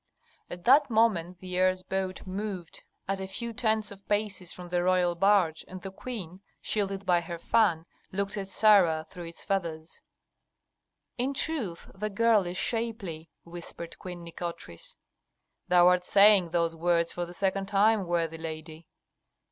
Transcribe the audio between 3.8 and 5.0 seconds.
of paces from the